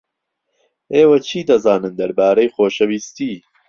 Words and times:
ئێوە 0.93 1.17
چی 1.27 1.39
دەزانن 1.49 1.93
دەربارەی 1.99 2.53
خۆشەویستی؟ 2.55 3.33